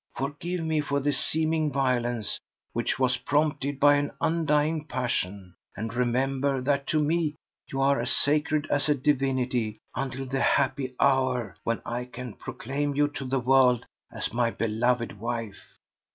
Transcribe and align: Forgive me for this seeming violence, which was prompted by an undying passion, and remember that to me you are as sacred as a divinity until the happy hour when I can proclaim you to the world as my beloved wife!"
Forgive 0.15 0.61
me 0.61 0.81
for 0.81 0.99
this 0.99 1.23
seeming 1.23 1.71
violence, 1.71 2.39
which 2.73 2.97
was 2.97 3.17
prompted 3.17 3.79
by 3.79 3.97
an 3.97 4.09
undying 4.19 4.85
passion, 4.87 5.53
and 5.77 5.93
remember 5.93 6.59
that 6.59 6.87
to 6.87 6.97
me 6.99 7.35
you 7.71 7.81
are 7.81 8.01
as 8.01 8.09
sacred 8.09 8.65
as 8.71 8.89
a 8.89 8.95
divinity 8.95 9.77
until 9.95 10.25
the 10.25 10.41
happy 10.41 10.95
hour 10.99 11.55
when 11.63 11.83
I 11.85 12.05
can 12.05 12.33
proclaim 12.33 12.95
you 12.95 13.09
to 13.09 13.25
the 13.25 13.39
world 13.39 13.85
as 14.11 14.33
my 14.33 14.49
beloved 14.49 15.19
wife!" 15.19 15.77